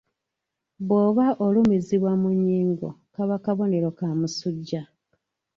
Bwoba 0.83 1.25
olumizibwa 1.45 2.11
mu 2.21 2.29
nnyingo 2.35 2.87
kaba 3.13 3.35
kabonero 3.43 3.89
ka 3.97 4.09
musujja. 4.19 4.81